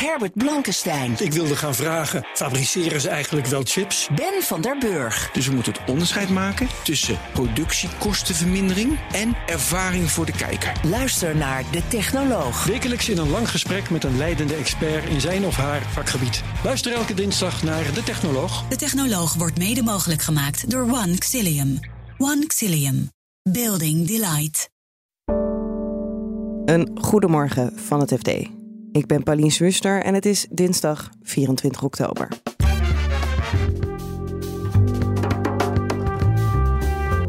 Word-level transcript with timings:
Herbert 0.00 0.34
Blankenstein. 0.34 1.14
Ik 1.18 1.32
wilde 1.32 1.56
gaan 1.56 1.74
vragen, 1.74 2.26
fabriceren 2.34 3.00
ze 3.00 3.08
eigenlijk 3.08 3.46
wel 3.46 3.62
chips? 3.64 4.08
Ben 4.14 4.42
van 4.42 4.60
der 4.60 4.78
Burg. 4.78 5.30
Dus 5.32 5.46
we 5.46 5.54
moeten 5.54 5.72
het 5.72 5.82
onderscheid 5.90 6.28
maken 6.28 6.68
tussen 6.84 7.18
productiekostenvermindering 7.32 8.98
en 9.12 9.36
ervaring 9.46 10.10
voor 10.10 10.26
de 10.26 10.32
kijker. 10.32 10.72
Luister 10.82 11.36
naar 11.36 11.64
De 11.70 11.88
Technoloog. 11.88 12.64
Wekelijks 12.64 13.08
in 13.08 13.18
een 13.18 13.30
lang 13.30 13.50
gesprek 13.50 13.90
met 13.90 14.04
een 14.04 14.16
leidende 14.16 14.54
expert 14.54 15.08
in 15.08 15.20
zijn 15.20 15.44
of 15.44 15.56
haar 15.56 15.82
vakgebied. 15.82 16.42
Luister 16.64 16.92
elke 16.92 17.14
dinsdag 17.14 17.62
naar 17.62 17.94
De 17.94 18.02
Technoloog. 18.02 18.68
De 18.68 18.76
Technoloog 18.76 19.34
wordt 19.34 19.58
mede 19.58 19.82
mogelijk 19.82 20.22
gemaakt 20.22 20.70
door 20.70 20.82
One 20.82 21.18
Xilium. 21.18 21.78
One 22.18 22.46
Xilium. 22.46 23.10
Building 23.42 24.06
Delight. 24.06 24.70
Een 26.64 26.90
goedemorgen 27.00 27.72
van 27.78 28.00
het 28.00 28.14
FD. 28.18 28.59
Ik 28.92 29.06
ben 29.06 29.22
Pauline 29.22 29.50
Swuster 29.50 30.02
en 30.02 30.14
het 30.14 30.26
is 30.26 30.46
dinsdag 30.50 31.10
24 31.22 31.82
oktober. 31.82 32.28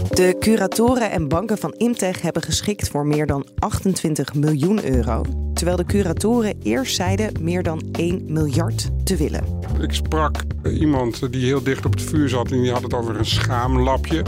De 0.10 0.36
curatoren 0.40 1.12
en 1.12 1.28
banken 1.28 1.58
van 1.58 1.74
Imtech 1.78 2.22
hebben 2.22 2.42
geschikt 2.42 2.90
voor 2.90 3.06
meer 3.06 3.26
dan 3.26 3.48
28 3.60 4.34
miljoen 4.34 4.86
euro. 4.86 5.26
Terwijl 5.54 5.78
de 5.78 5.86
curatoren 5.86 6.56
eerst 6.64 6.96
zeiden 6.96 7.32
meer 7.42 7.64
dan 7.64 7.82
1 7.92 8.24
miljard 8.28 9.06
te 9.06 9.16
willen. 9.16 9.60
Ik 9.80 9.94
sprak 9.94 10.36
iemand 10.64 11.32
die 11.32 11.46
heel 11.46 11.64
dicht 11.64 11.86
op 11.86 11.92
het 11.92 12.02
vuur 12.02 12.30
zat 12.30 12.52
en 12.52 12.62
die 12.62 12.72
had 12.72 12.84
het 12.84 12.94
over 12.94 13.16
een 13.16 13.26
schaamlapje. 13.26 14.24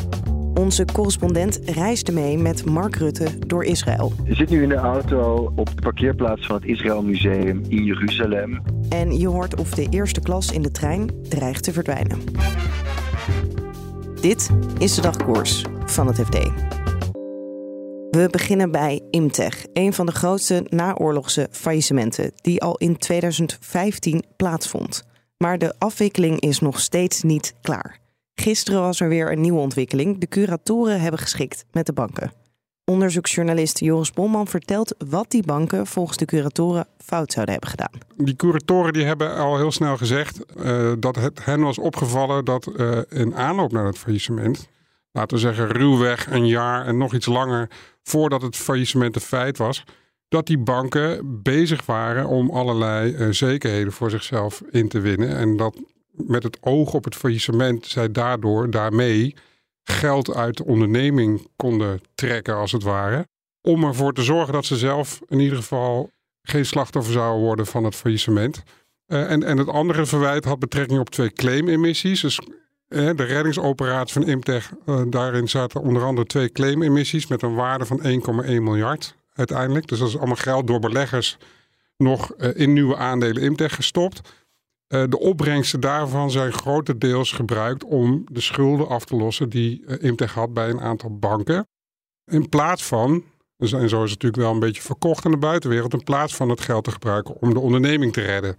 Onze 0.53 0.85
correspondent 0.85 1.59
reisde 1.65 2.11
mee 2.11 2.37
met 2.37 2.65
Mark 2.65 2.95
Rutte 2.95 3.27
door 3.47 3.63
Israël. 3.63 4.13
Je 4.23 4.35
zit 4.35 4.49
nu 4.49 4.63
in 4.63 4.69
de 4.69 4.75
auto 4.75 5.51
op 5.55 5.75
de 5.75 5.81
parkeerplaats 5.81 6.45
van 6.45 6.55
het 6.55 6.65
Israël 6.65 7.03
Museum 7.03 7.63
in 7.67 7.83
Jeruzalem. 7.83 8.61
En 8.89 9.19
je 9.19 9.27
hoort 9.27 9.59
of 9.59 9.69
de 9.69 9.87
eerste 9.89 10.19
klas 10.19 10.51
in 10.51 10.61
de 10.61 10.71
trein 10.71 11.09
dreigt 11.29 11.63
te 11.63 11.73
verdwijnen. 11.73 12.19
Dit 14.21 14.49
is 14.77 14.95
de 14.95 15.01
dagkoers 15.01 15.65
van 15.85 16.07
het 16.07 16.19
FD. 16.19 16.37
We 18.09 18.27
beginnen 18.31 18.71
bij 18.71 19.01
Imtech, 19.09 19.65
een 19.73 19.93
van 19.93 20.05
de 20.05 20.11
grootste 20.11 20.65
naoorlogse 20.69 21.47
faillissementen 21.51 22.31
die 22.35 22.61
al 22.61 22.77
in 22.77 22.97
2015 22.97 24.23
plaatsvond. 24.35 25.03
Maar 25.37 25.57
de 25.57 25.73
afwikkeling 25.77 26.39
is 26.39 26.59
nog 26.59 26.79
steeds 26.79 27.23
niet 27.23 27.55
klaar. 27.61 28.02
Gisteren 28.35 28.81
was 28.81 28.99
er 28.99 29.09
weer 29.09 29.31
een 29.31 29.41
nieuwe 29.41 29.59
ontwikkeling. 29.59 30.17
De 30.17 30.27
curatoren 30.27 31.01
hebben 31.01 31.19
geschikt 31.19 31.65
met 31.71 31.85
de 31.85 31.93
banken. 31.93 32.31
Onderzoeksjournalist 32.85 33.79
Joris 33.79 34.11
Bolman 34.11 34.47
vertelt 34.47 34.95
wat 35.09 35.31
die 35.31 35.43
banken 35.43 35.87
volgens 35.87 36.17
de 36.17 36.25
curatoren 36.25 36.87
fout 36.97 37.31
zouden 37.31 37.53
hebben 37.53 37.71
gedaan. 37.71 37.91
Die 38.15 38.35
curatoren 38.35 38.93
die 38.93 39.03
hebben 39.05 39.35
al 39.35 39.57
heel 39.57 39.71
snel 39.71 39.97
gezegd 39.97 40.39
uh, 40.57 40.93
dat 40.99 41.15
het 41.15 41.45
hen 41.45 41.61
was 41.61 41.77
opgevallen 41.77 42.45
dat 42.45 42.71
uh, 42.75 42.97
in 43.09 43.35
aanloop 43.35 43.71
naar 43.71 43.85
het 43.85 43.97
faillissement, 43.97 44.69
laten 45.11 45.37
we 45.37 45.43
zeggen 45.43 45.67
ruwweg 45.67 46.31
een 46.31 46.47
jaar 46.47 46.85
en 46.85 46.97
nog 46.97 47.13
iets 47.13 47.25
langer 47.25 47.69
voordat 48.03 48.41
het 48.41 48.55
faillissement 48.55 49.15
een 49.15 49.21
feit 49.21 49.57
was, 49.57 49.83
dat 50.27 50.47
die 50.47 50.57
banken 50.57 51.41
bezig 51.41 51.85
waren 51.85 52.27
om 52.27 52.49
allerlei 52.49 53.15
uh, 53.15 53.27
zekerheden 53.29 53.93
voor 53.93 54.09
zichzelf 54.09 54.61
in 54.71 54.87
te 54.87 54.99
winnen. 54.99 55.37
En 55.37 55.57
dat 55.57 55.81
met 56.13 56.43
het 56.43 56.57
oog 56.61 56.93
op 56.93 57.03
het 57.03 57.15
faillissement 57.15 57.85
zij 57.87 58.11
daardoor, 58.11 58.69
daarmee, 58.69 59.35
geld 59.83 60.33
uit 60.35 60.57
de 60.57 60.65
onderneming 60.65 61.47
konden 61.55 62.01
trekken, 62.15 62.55
als 62.55 62.71
het 62.71 62.83
ware. 62.83 63.27
Om 63.61 63.83
ervoor 63.83 64.13
te 64.13 64.23
zorgen 64.23 64.53
dat 64.53 64.65
ze 64.65 64.77
zelf 64.77 65.21
in 65.27 65.39
ieder 65.39 65.57
geval 65.57 66.11
geen 66.41 66.65
slachtoffer 66.65 67.13
zouden 67.13 67.43
worden 67.43 67.65
van 67.65 67.83
het 67.83 67.95
faillissement. 67.95 68.63
Uh, 69.07 69.31
en, 69.31 69.43
en 69.43 69.57
het 69.57 69.67
andere 69.67 70.05
verwijt 70.05 70.45
had 70.45 70.59
betrekking 70.59 70.99
op 70.99 71.09
twee 71.09 71.33
claimemissies. 71.33 72.21
Dus 72.21 72.39
uh, 72.39 73.09
de 73.15 73.23
reddingsoperatie 73.23 74.13
van 74.13 74.27
Imtech, 74.27 74.71
uh, 74.85 75.01
daarin 75.07 75.49
zaten 75.49 75.81
onder 75.81 76.03
andere 76.03 76.27
twee 76.27 76.51
claimemissies 76.51 77.27
met 77.27 77.41
een 77.41 77.55
waarde 77.55 77.85
van 77.85 78.01
1,1 78.03 78.05
miljard 78.43 79.15
uiteindelijk. 79.33 79.87
Dus 79.87 79.99
dat 79.99 80.07
is 80.07 80.17
allemaal 80.17 80.35
geld 80.35 80.67
door 80.67 80.79
beleggers 80.79 81.37
nog 81.97 82.33
in 82.35 82.73
nieuwe 82.73 82.95
aandelen 82.95 83.43
Imtech 83.43 83.75
gestopt. 83.75 84.21
Uh, 84.93 85.03
de 85.09 85.19
opbrengsten 85.19 85.79
daarvan 85.79 86.31
zijn 86.31 86.53
grotendeels 86.53 87.31
gebruikt 87.31 87.83
om 87.83 88.23
de 88.31 88.41
schulden 88.41 88.87
af 88.87 89.05
te 89.05 89.15
lossen 89.15 89.49
die 89.49 89.83
uh, 89.87 89.95
Imtech 89.99 90.33
had 90.33 90.53
bij 90.53 90.69
een 90.69 90.81
aantal 90.81 91.17
banken. 91.17 91.67
In 92.25 92.49
plaats 92.49 92.83
van, 92.83 93.23
en 93.57 93.67
zo 93.67 93.81
is 93.83 93.89
het 93.91 93.99
natuurlijk 93.99 94.35
wel 94.35 94.51
een 94.51 94.59
beetje 94.59 94.81
verkocht 94.81 95.25
aan 95.25 95.31
de 95.31 95.37
buitenwereld, 95.37 95.93
in 95.93 96.03
plaats 96.03 96.35
van 96.35 96.49
het 96.49 96.61
geld 96.61 96.83
te 96.83 96.91
gebruiken 96.91 97.41
om 97.41 97.53
de 97.53 97.59
onderneming 97.59 98.13
te 98.13 98.21
redden. 98.21 98.55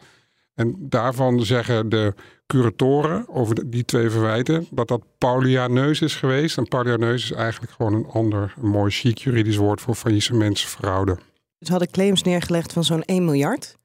En 0.55 0.77
daarvan 0.79 1.45
zeggen 1.45 1.89
de 1.89 2.15
curatoren 2.47 3.29
over 3.29 3.71
die 3.71 3.85
twee 3.85 4.11
verwijten 4.11 4.67
dat 4.71 4.89
dat 4.89 5.03
paulianeus 5.19 6.01
is 6.01 6.15
geweest. 6.15 6.59
En 6.59 6.69
paulianeus 6.69 7.25
is 7.25 7.33
eigenlijk 7.33 7.73
gewoon 7.73 7.95
een 7.95 8.07
ander, 8.07 8.55
een 8.63 8.69
mooi 8.69 8.91
chic 8.91 9.19
juridisch 9.19 9.57
woord 9.57 9.81
voor 9.81 9.95
faillissementsfraude. 9.95 11.19
Ze 11.59 11.71
hadden 11.71 11.91
claims 11.91 12.23
neergelegd 12.23 12.73
van 12.73 12.85
zo'n 12.85 13.03
1 13.03 13.25
miljard? 13.25 13.77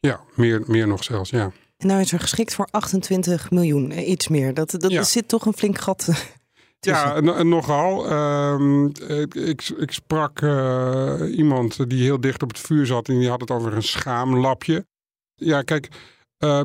Ja, 0.00 0.20
meer, 0.34 0.62
meer 0.66 0.86
nog 0.86 1.04
zelfs, 1.04 1.30
ja. 1.30 1.52
En 1.76 1.86
nou 1.86 2.00
is 2.00 2.12
er 2.12 2.20
geschikt 2.20 2.54
voor 2.54 2.68
28 2.70 3.50
miljoen, 3.50 3.90
eh, 3.90 4.08
iets 4.08 4.28
meer. 4.28 4.54
Dat, 4.54 4.70
dat 4.70 4.90
ja. 4.90 5.02
zit 5.02 5.28
toch 5.28 5.46
een 5.46 5.56
flink 5.56 5.78
gat. 5.78 6.08
Ja, 6.80 7.14
en, 7.14 7.36
en 7.36 7.48
nogal. 7.48 8.12
Um, 8.52 8.92
ik, 9.32 9.68
ik, 9.78 9.90
sprak 9.90 10.40
uh, 10.40 11.20
iemand 11.36 11.90
die 11.90 12.02
heel 12.02 12.20
dicht 12.20 12.42
op 12.42 12.48
het 12.48 12.58
vuur 12.58 12.86
zat 12.86 13.08
en 13.08 13.18
die 13.18 13.28
had 13.28 13.40
het 13.40 13.50
over 13.50 13.72
een 13.72 13.82
schaamlapje. 13.82 14.86
Ja, 15.34 15.62
kijk, 15.62 15.88
uh, 16.38 16.60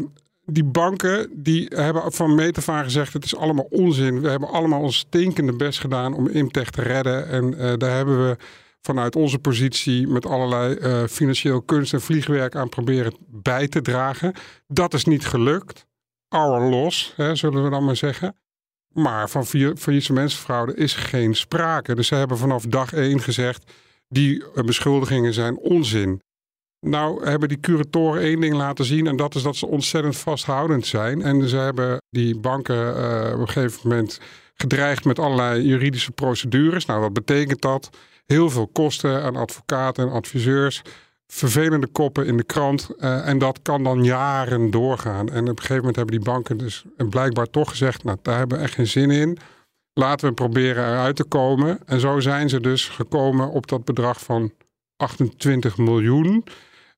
die 0.45 0.63
banken 0.63 1.29
die 1.43 1.66
hebben 1.75 2.11
van 2.11 2.35
meet 2.35 2.57
af 2.57 2.69
aan 2.69 2.83
gezegd: 2.83 3.13
het 3.13 3.25
is 3.25 3.35
allemaal 3.35 3.67
onzin. 3.69 4.22
We 4.22 4.29
hebben 4.29 4.49
allemaal 4.49 4.81
ons 4.81 4.97
stinkende 4.97 5.55
best 5.55 5.79
gedaan 5.79 6.13
om 6.13 6.28
Imtech 6.28 6.69
te 6.69 6.81
redden. 6.81 7.28
En 7.28 7.78
daar 7.78 7.95
hebben 7.95 8.28
we 8.28 8.38
vanuit 8.81 9.15
onze 9.15 9.39
positie 9.39 10.07
met 10.07 10.25
allerlei 10.25 10.75
uh, 10.75 11.07
financieel 11.07 11.61
kunst 11.61 11.93
en 11.93 12.01
vliegwerk 12.01 12.55
aan 12.55 12.69
proberen 12.69 13.13
bij 13.27 13.67
te 13.67 13.81
dragen. 13.81 14.33
Dat 14.67 14.93
is 14.93 15.05
niet 15.05 15.25
gelukt. 15.25 15.85
Our 16.27 16.61
loss, 16.61 17.13
hè, 17.15 17.35
zullen 17.35 17.63
we 17.63 17.69
dan 17.69 17.85
maar 17.85 17.95
zeggen. 17.95 18.35
Maar 18.93 19.29
van 19.29 19.45
faillissementsfraude 19.77 20.75
is 20.75 20.93
geen 20.93 21.35
sprake. 21.35 21.95
Dus 21.95 22.07
ze 22.07 22.15
hebben 22.15 22.37
vanaf 22.37 22.63
dag 22.63 22.93
één 22.93 23.19
gezegd, 23.19 23.71
die 24.07 24.43
beschuldigingen 24.65 25.33
zijn 25.33 25.57
onzin. 25.57 26.21
Nou 26.85 27.25
hebben 27.25 27.49
die 27.49 27.59
curatoren 27.59 28.21
één 28.21 28.39
ding 28.41 28.53
laten 28.53 28.85
zien 28.85 29.07
en 29.07 29.15
dat 29.15 29.35
is 29.35 29.43
dat 29.43 29.55
ze 29.55 29.65
ontzettend 29.65 30.17
vasthoudend 30.17 30.85
zijn. 30.85 31.21
En 31.21 31.47
ze 31.47 31.57
hebben 31.57 31.97
die 32.09 32.39
banken 32.39 32.97
uh, 32.97 33.33
op 33.33 33.39
een 33.39 33.49
gegeven 33.49 33.89
moment 33.89 34.19
gedreigd 34.53 35.05
met 35.05 35.19
allerlei 35.19 35.61
juridische 35.61 36.11
procedures. 36.11 36.85
Nou, 36.85 37.01
wat 37.01 37.13
betekent 37.13 37.61
dat? 37.61 37.89
Heel 38.31 38.49
veel 38.49 38.67
kosten 38.67 39.23
aan 39.23 39.35
advocaten 39.35 40.07
en 40.07 40.13
adviseurs. 40.13 40.81
Vervelende 41.27 41.87
koppen 41.87 42.25
in 42.25 42.37
de 42.37 42.43
krant. 42.43 42.89
Uh, 42.97 43.27
en 43.27 43.37
dat 43.37 43.61
kan 43.61 43.83
dan 43.83 44.03
jaren 44.03 44.71
doorgaan. 44.71 45.29
En 45.29 45.41
op 45.41 45.49
een 45.49 45.57
gegeven 45.57 45.75
moment 45.77 45.95
hebben 45.95 46.15
die 46.15 46.25
banken 46.25 46.57
dus 46.57 46.85
blijkbaar 47.09 47.49
toch 47.49 47.69
gezegd: 47.69 48.03
Nou, 48.03 48.17
daar 48.21 48.37
hebben 48.37 48.57
we 48.57 48.63
echt 48.63 48.73
geen 48.73 48.87
zin 48.87 49.11
in. 49.11 49.37
Laten 49.93 50.27
we 50.27 50.33
proberen 50.33 50.85
eruit 50.85 51.15
te 51.15 51.23
komen. 51.23 51.79
En 51.85 51.99
zo 51.99 52.19
zijn 52.19 52.49
ze 52.49 52.59
dus 52.59 52.89
gekomen 52.89 53.49
op 53.49 53.67
dat 53.67 53.85
bedrag 53.85 54.21
van 54.21 54.51
28 54.97 55.77
miljoen. 55.77 56.43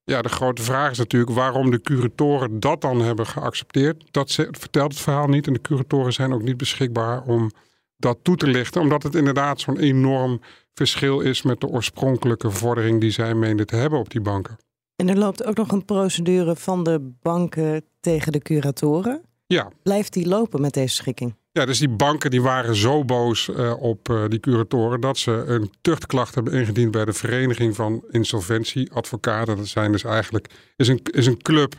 Ja, 0.03 0.21
de 0.21 0.29
grote 0.29 0.61
vraag 0.61 0.91
is 0.91 0.97
natuurlijk 0.97 1.31
waarom 1.31 1.71
de 1.71 1.81
curatoren 1.81 2.59
dat 2.59 2.81
dan 2.81 3.01
hebben 3.01 3.27
geaccepteerd. 3.27 4.03
Dat 4.11 4.31
vertelt 4.31 4.91
het 4.91 5.01
verhaal 5.01 5.27
niet. 5.27 5.47
En 5.47 5.53
de 5.53 5.61
curatoren 5.61 6.13
zijn 6.13 6.33
ook 6.33 6.44
niet 6.44 6.57
beschikbaar 6.57 7.21
om 7.21 7.51
dat 7.97 8.17
toe 8.21 8.35
te 8.35 8.47
lichten, 8.47 8.81
omdat 8.81 9.03
het 9.03 9.15
inderdaad 9.15 9.59
zo'n 9.59 9.79
enorm 9.79 10.41
verschil 10.73 11.19
is 11.19 11.41
met 11.41 11.59
de 11.59 11.67
oorspronkelijke 11.67 12.51
vordering 12.51 13.01
die 13.01 13.11
zij 13.11 13.35
meenden 13.35 13.66
te 13.66 13.75
hebben 13.75 14.00
op 14.00 14.09
die 14.09 14.22
banken. 14.22 14.57
En 14.95 15.09
er 15.09 15.17
loopt 15.17 15.45
ook 15.45 15.56
nog 15.56 15.72
een 15.72 15.85
procedure 15.85 16.56
van 16.56 16.84
de 16.84 17.13
banken 17.22 17.86
tegen 18.00 18.31
de 18.31 18.39
curatoren. 18.39 19.21
Ja. 19.45 19.71
Blijft 19.83 20.13
die 20.13 20.27
lopen 20.27 20.62
met 20.62 20.74
deze 20.74 20.95
schikking? 20.95 21.36
Ja, 21.51 21.65
dus 21.65 21.80
die 21.80 21.89
banken 21.89 22.31
die 22.31 22.42
waren 22.42 22.75
zo 22.75 23.06
boos 23.06 23.48
uh, 23.48 23.74
op 23.80 24.09
uh, 24.09 24.24
die 24.27 24.39
curatoren 24.39 25.01
dat 25.01 25.18
ze 25.18 25.31
een 25.31 25.71
tuchtklacht 25.81 26.36
hebben 26.36 26.53
ingediend 26.53 26.92
bij 26.92 27.06
de 27.06 27.13
Vereniging 27.13 27.75
van 27.75 28.03
Insolventieadvocaten. 28.09 29.57
Dat 29.57 29.68
zijn 29.68 29.92
dus 29.92 30.03
eigenlijk 30.03 30.50
is 30.75 30.88
een, 30.88 31.00
is 31.03 31.25
een 31.25 31.42
club 31.42 31.75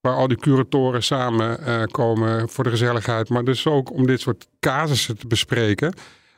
waar 0.00 0.14
al 0.14 0.28
die 0.28 0.36
curatoren 0.36 1.02
samenkomen 1.02 2.40
uh, 2.40 2.46
voor 2.46 2.64
de 2.64 2.70
gezelligheid, 2.70 3.28
maar 3.28 3.44
dus 3.44 3.66
ook 3.66 3.92
om 3.92 4.06
dit 4.06 4.20
soort 4.20 4.46
casussen 4.60 5.18
te 5.18 5.26
bespreken. 5.26 5.94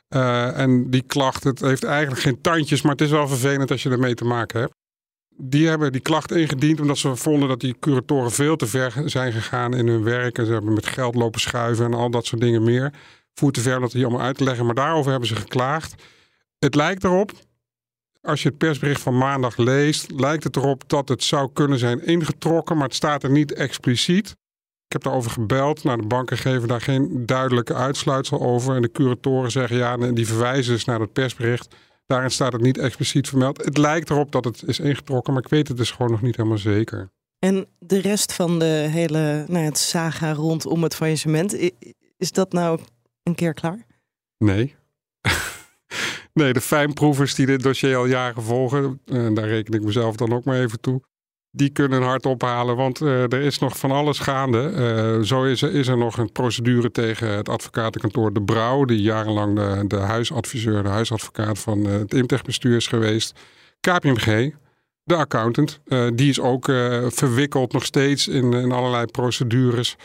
Uh, 0.09 0.59
en 0.59 0.89
die 0.89 1.01
klacht, 1.01 1.43
het 1.43 1.59
heeft 1.59 1.83
eigenlijk 1.83 2.21
geen 2.21 2.41
tandjes, 2.41 2.81
maar 2.81 2.91
het 2.91 3.01
is 3.01 3.09
wel 3.09 3.27
vervelend 3.27 3.71
als 3.71 3.83
je 3.83 3.89
ermee 3.89 4.13
te 4.13 4.25
maken 4.25 4.59
hebt. 4.59 4.73
Die 5.39 5.67
hebben 5.67 5.91
die 5.91 6.01
klacht 6.01 6.31
ingediend 6.31 6.79
omdat 6.79 6.97
ze 6.97 7.15
vonden 7.15 7.49
dat 7.49 7.59
die 7.59 7.75
curatoren 7.79 8.31
veel 8.31 8.55
te 8.55 8.67
ver 8.67 8.93
zijn 9.05 9.31
gegaan 9.31 9.73
in 9.73 9.87
hun 9.87 10.03
werk. 10.03 10.37
En 10.37 10.45
ze 10.45 10.51
hebben 10.51 10.73
met 10.73 10.85
geld 10.85 11.15
lopen 11.15 11.39
schuiven 11.39 11.85
en 11.85 11.93
al 11.93 12.09
dat 12.09 12.25
soort 12.25 12.41
dingen 12.41 12.63
meer. 12.63 12.93
Voert 13.33 13.53
te 13.53 13.61
ver 13.61 13.75
om 13.75 13.81
dat 13.81 13.93
hier 13.93 14.05
allemaal 14.05 14.25
uit 14.25 14.37
te 14.37 14.43
leggen. 14.43 14.65
Maar 14.65 14.75
daarover 14.75 15.11
hebben 15.11 15.29
ze 15.29 15.35
geklaagd. 15.35 16.03
Het 16.59 16.75
lijkt 16.75 17.03
erop, 17.03 17.31
als 18.21 18.41
je 18.43 18.49
het 18.49 18.57
persbericht 18.57 19.01
van 19.01 19.17
maandag 19.17 19.57
leest, 19.57 20.11
lijkt 20.11 20.43
het 20.43 20.55
erop 20.55 20.89
dat 20.89 21.09
het 21.09 21.23
zou 21.23 21.49
kunnen 21.53 21.79
zijn 21.79 22.05
ingetrokken, 22.05 22.75
maar 22.75 22.85
het 22.85 22.95
staat 22.95 23.23
er 23.23 23.31
niet 23.31 23.53
expliciet. 23.53 24.35
Ik 24.87 24.93
heb 24.93 25.03
daarover 25.03 25.31
gebeld. 25.31 25.83
Nou, 25.83 26.01
de 26.01 26.07
banken 26.07 26.37
geven 26.37 26.67
daar 26.67 26.81
geen 26.81 27.25
duidelijke 27.25 27.73
uitsluitsel 27.73 28.41
over. 28.41 28.75
En 28.75 28.81
de 28.81 28.91
curatoren 28.91 29.51
zeggen 29.51 29.77
ja, 29.77 29.97
die 29.97 30.27
verwijzen 30.27 30.73
dus 30.73 30.85
naar 30.85 30.99
het 30.99 31.13
persbericht. 31.13 31.75
Daarin 32.05 32.31
staat 32.31 32.53
het 32.53 32.61
niet 32.61 32.77
expliciet 32.77 33.27
vermeld. 33.27 33.65
Het 33.65 33.77
lijkt 33.77 34.09
erop 34.09 34.31
dat 34.31 34.45
het 34.45 34.63
is 34.65 34.79
ingetrokken, 34.79 35.33
maar 35.33 35.43
ik 35.43 35.49
weet 35.49 35.67
het 35.67 35.77
dus 35.77 35.91
gewoon 35.91 36.11
nog 36.11 36.21
niet 36.21 36.35
helemaal 36.35 36.57
zeker. 36.57 37.11
En 37.39 37.67
de 37.79 37.99
rest 37.99 38.33
van 38.33 38.59
de 38.59 38.65
hele 38.89 39.45
nou, 39.47 39.65
het 39.65 39.77
saga 39.77 40.33
rondom 40.33 40.83
het 40.83 40.95
faillissement, 40.95 41.71
is 42.17 42.31
dat 42.31 42.51
nou 42.51 42.79
een 43.23 43.35
keer 43.35 43.53
klaar? 43.53 43.85
Nee. 44.37 44.75
nee, 46.33 46.53
de 46.53 46.61
fijnproevers 46.61 47.35
die 47.35 47.45
dit 47.45 47.63
dossier 47.63 47.95
al 47.95 48.05
jaren 48.05 48.43
volgen, 48.43 49.01
en 49.05 49.33
daar 49.33 49.47
reken 49.47 49.73
ik 49.73 49.83
mezelf 49.83 50.15
dan 50.15 50.33
ook 50.33 50.43
maar 50.43 50.59
even 50.59 50.79
toe, 50.79 51.01
die 51.51 51.69
kunnen 51.69 52.01
hard 52.01 52.25
ophalen, 52.25 52.75
want 52.75 53.01
uh, 53.01 53.21
er 53.21 53.41
is 53.41 53.59
nog 53.59 53.77
van 53.77 53.91
alles 53.91 54.19
gaande. 54.19 54.71
Uh, 55.17 55.23
zo 55.25 55.43
is 55.43 55.61
er, 55.61 55.73
is 55.73 55.87
er 55.87 55.97
nog 55.97 56.17
een 56.17 56.31
procedure 56.31 56.91
tegen 56.91 57.29
het 57.31 57.49
advocatenkantoor 57.49 58.33
De 58.33 58.41
Brouw, 58.41 58.85
die 58.85 59.01
jarenlang 59.01 59.55
de, 59.55 59.83
de 59.87 59.95
huisadviseur, 59.95 60.83
de 60.83 60.89
huisadvocaat 60.89 61.59
van 61.59 61.87
uh, 61.87 61.91
het 61.91 62.13
Imtech-bestuur 62.13 62.75
is 62.75 62.87
geweest. 62.87 63.39
KPMG, 63.79 64.53
de 65.03 65.15
accountant, 65.15 65.79
die 66.13 66.29
is 66.29 66.39
ook 66.39 66.65
verwikkeld 67.07 67.73
nog 67.73 67.85
steeds 67.85 68.27
in 68.27 68.71
allerlei 68.71 69.05
procedures. 69.05 69.95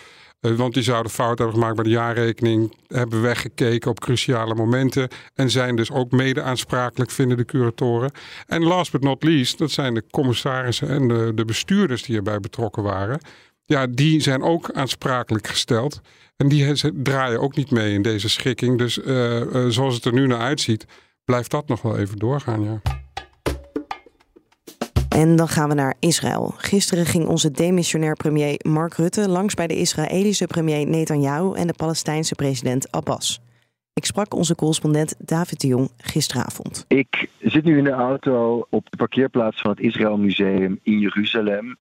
Eh, 0.43 0.53
want 0.53 0.75
die 0.75 0.83
zouden 0.83 1.13
fout 1.13 1.39
hebben 1.39 1.57
gemaakt 1.57 1.75
bij 1.75 1.85
de 1.85 1.91
jaarrekening, 1.91 2.77
hebben 2.87 3.23
weggekeken 3.23 3.91
op 3.91 4.01
cruciale 4.01 4.55
momenten 4.55 5.09
en 5.35 5.51
zijn 5.51 5.77
dus 5.77 5.91
ook 5.91 6.11
mede 6.11 6.43
aansprakelijk, 6.43 7.11
vinden 7.11 7.37
de 7.37 7.45
curatoren. 7.45 8.11
En 8.47 8.63
last 8.63 8.93
but 8.93 9.03
not 9.03 9.23
least, 9.23 9.59
dat 9.59 9.71
zijn 9.71 9.95
de 9.95 10.05
commissarissen 10.11 10.89
en 10.89 11.09
de, 11.09 11.33
de 11.35 11.45
bestuurders 11.45 12.03
die 12.03 12.17
erbij 12.17 12.41
betrokken 12.41 12.83
waren. 12.83 13.21
Ja, 13.65 13.87
die 13.87 14.21
zijn 14.21 14.43
ook 14.43 14.71
aansprakelijk 14.73 15.47
gesteld. 15.47 16.01
En 16.37 16.49
die 16.49 17.03
draaien 17.03 17.41
ook 17.41 17.57
niet 17.57 17.71
mee 17.71 17.93
in 17.93 18.03
deze 18.03 18.29
schikking. 18.29 18.79
Dus 18.79 18.99
uh, 18.99 19.41
uh, 19.41 19.67
zoals 19.69 19.95
het 19.95 20.05
er 20.05 20.13
nu 20.13 20.27
naar 20.27 20.39
uitziet, 20.39 20.87
blijft 21.25 21.51
dat 21.51 21.69
nog 21.69 21.83
wel 21.83 21.99
even 21.99 22.19
doorgaan, 22.19 22.63
ja. 22.63 22.81
En 25.15 25.37
dan 25.37 25.49
gaan 25.49 25.69
we 25.69 25.75
naar 25.75 25.95
Israël. 25.99 26.55
Gisteren 26.57 27.07
ging 27.07 27.27
onze 27.27 27.51
demissionair 27.51 28.15
premier 28.15 28.61
Mark 28.69 28.95
Rutte 28.95 29.29
langs 29.29 29.55
bij 29.55 29.67
de 29.67 29.77
Israëlische 29.77 30.47
premier 30.47 30.87
Netanyahu 30.87 31.55
en 31.55 31.67
de 31.67 31.75
Palestijnse 31.77 32.35
president 32.35 32.93
Abbas. 32.93 33.41
Ik 33.95 34.05
sprak 34.05 34.35
onze 34.35 34.55
correspondent 34.55 35.15
David 35.19 35.61
de 35.61 35.67
Jong 35.67 35.91
gisteravond. 35.97 36.85
Ik 36.89 37.29
zit 37.41 37.65
nu 37.65 37.79
in 37.79 37.85
de 37.85 37.91
auto 37.91 38.67
op 38.71 38.91
de 38.91 38.97
parkeerplaats 38.97 39.61
van 39.61 39.71
het 39.71 39.81
Israël 39.81 40.17
Museum 40.17 40.79
in 40.83 40.99
Jeruzalem. 40.99 41.77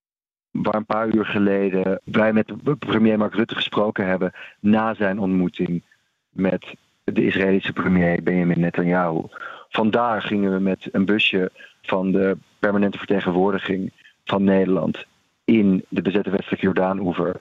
Waar 0.50 0.74
een 0.74 0.86
paar 0.86 1.14
uur 1.14 1.26
geleden 1.26 2.00
wij 2.04 2.32
met 2.32 2.78
premier 2.78 3.18
Mark 3.18 3.34
Rutte 3.34 3.54
gesproken 3.54 4.06
hebben 4.06 4.32
na 4.60 4.94
zijn 4.94 5.18
ontmoeting 5.18 5.82
met 6.30 6.74
de 7.04 7.26
Israëlische 7.26 7.72
premier 7.72 8.22
Benjamin 8.22 8.60
Netanyahu. 8.60 9.22
Vandaar 9.68 10.22
gingen 10.22 10.52
we 10.52 10.58
met 10.58 10.88
een 10.92 11.04
busje 11.04 11.50
van 11.82 12.12
de 12.12 12.36
permanente 12.58 12.98
vertegenwoordiging 12.98 13.92
van 14.24 14.44
Nederland 14.44 15.06
in 15.44 15.84
de 15.88 16.02
bezette 16.02 16.30
westelijke 16.30 16.64
Jordaan-oever 16.64 17.36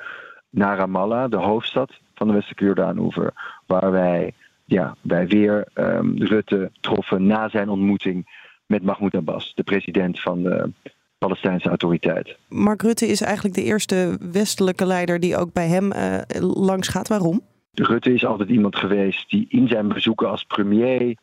naar 0.49 0.77
Ramallah, 0.77 1.31
de 1.31 1.37
hoofdstad 1.37 1.91
van 2.15 2.27
de 2.27 2.33
westelijke 2.33 2.65
Jordaan-oever, 2.65 3.33
waar 3.65 3.91
wij, 3.91 4.33
ja, 4.65 4.95
wij 5.01 5.27
weer 5.27 5.67
um, 5.75 6.17
Rutte 6.17 6.71
troffen 6.81 7.25
na 7.25 7.49
zijn 7.49 7.69
ontmoeting 7.69 8.25
met 8.65 8.83
Mahmoud 8.83 9.15
Abbas, 9.15 9.51
de 9.55 9.63
president 9.63 10.21
van 10.21 10.43
de 10.43 10.69
Palestijnse 11.17 11.69
autoriteit. 11.69 12.37
Mark 12.49 12.81
Rutte 12.81 13.07
is 13.07 13.21
eigenlijk 13.21 13.55
de 13.55 13.63
eerste 13.63 14.17
westelijke 14.31 14.85
leider 14.85 15.19
die 15.19 15.37
ook 15.37 15.53
bij 15.53 15.67
hem 15.67 15.91
uh, 15.91 16.17
langs 16.39 16.87
gaat. 16.87 17.07
Waarom? 17.07 17.41
Rutte 17.73 18.13
is 18.13 18.25
altijd 18.25 18.49
iemand 18.49 18.75
geweest 18.75 19.29
die 19.29 19.45
in 19.49 19.67
zijn 19.67 19.87
bezoeken 19.87 20.29
als 20.29 20.43
premier 20.43 21.01
uh, 21.01 21.15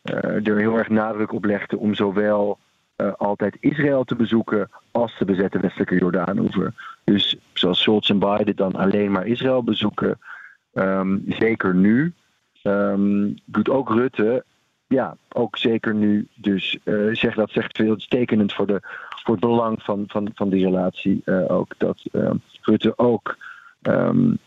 er 0.47 0.57
heel 0.57 0.77
erg 0.77 0.89
nadruk 0.89 1.33
op 1.33 1.45
legde 1.45 1.77
om 1.77 1.95
zowel 1.95 2.57
uh, 3.01 3.13
altijd 3.17 3.57
Israël 3.59 4.03
te 4.03 4.15
bezoeken 4.15 4.69
als 4.91 5.17
de 5.17 5.25
bezette 5.25 5.59
westelijke 5.59 5.95
Jordaan-oever. 5.95 6.73
Dus 7.03 7.37
zoals 7.53 7.81
Scholz 7.81 8.09
en 8.09 8.19
Biden 8.19 8.55
dan 8.55 8.75
alleen 8.75 9.11
maar 9.11 9.27
Israël 9.27 9.63
bezoeken, 9.63 10.19
um, 10.73 11.23
zeker 11.27 11.75
nu, 11.75 12.13
um, 12.63 13.35
doet 13.45 13.69
ook 13.69 13.89
Rutte, 13.89 14.43
ja, 14.87 15.17
ook 15.29 15.57
zeker 15.57 15.95
nu. 15.95 16.27
Dus 16.35 16.77
uh, 16.83 17.15
zeg, 17.15 17.35
dat 17.35 17.51
zegt 17.51 17.77
veel 17.77 17.95
tekenend 17.95 18.53
voor, 18.53 18.67
de, 18.67 18.79
voor 19.09 19.35
het 19.35 19.43
belang 19.43 19.83
van, 19.83 20.03
van, 20.07 20.29
van 20.33 20.49
die 20.49 20.65
relatie 20.65 21.21
uh, 21.25 21.51
ook, 21.51 21.73
dat 21.77 22.03
uh, 22.11 22.31
Rutte 22.61 22.97
ook 22.97 23.37